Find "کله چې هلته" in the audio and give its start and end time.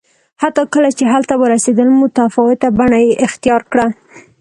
0.73-1.33